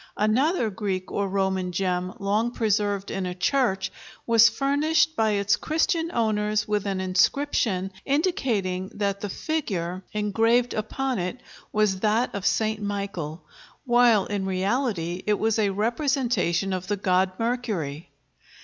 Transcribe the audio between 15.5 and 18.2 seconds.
a representation of the god Mercury.